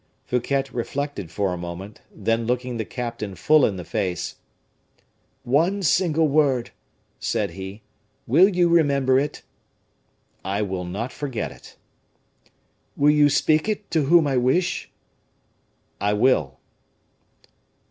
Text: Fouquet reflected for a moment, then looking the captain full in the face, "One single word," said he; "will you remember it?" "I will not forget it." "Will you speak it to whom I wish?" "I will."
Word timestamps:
Fouquet 0.25 0.63
reflected 0.73 1.29
for 1.29 1.53
a 1.53 1.57
moment, 1.57 2.01
then 2.11 2.47
looking 2.47 2.77
the 2.77 2.85
captain 2.85 3.35
full 3.35 3.63
in 3.67 3.75
the 3.75 3.85
face, 3.85 4.37
"One 5.43 5.83
single 5.83 6.27
word," 6.27 6.71
said 7.19 7.51
he; 7.51 7.83
"will 8.25 8.49
you 8.49 8.67
remember 8.67 9.19
it?" 9.19 9.43
"I 10.43 10.63
will 10.63 10.85
not 10.85 11.11
forget 11.13 11.51
it." 11.51 11.77
"Will 12.97 13.11
you 13.11 13.29
speak 13.29 13.69
it 13.69 13.91
to 13.91 14.05
whom 14.05 14.25
I 14.25 14.37
wish?" 14.37 14.89
"I 15.99 16.13
will." 16.13 16.57